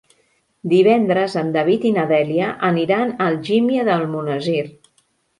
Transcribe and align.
Divendres 0.69 1.33
en 1.41 1.49
David 1.57 1.83
i 1.89 1.91
na 1.97 2.05
Dèlia 2.11 2.47
aniran 2.69 3.11
a 3.17 3.27
Algímia 3.27 3.83
d'Almonesir. 3.91 4.63